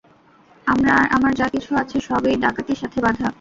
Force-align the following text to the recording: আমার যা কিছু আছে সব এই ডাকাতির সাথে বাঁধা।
আমার 1.15 1.31
যা 1.35 1.47
কিছু 1.49 1.71
আছে 1.75 1.97
সব 1.99 2.21
এই 2.25 2.37
ডাকাতির 2.43 2.77
সাথে 2.81 2.97
বাঁধা। 3.05 3.27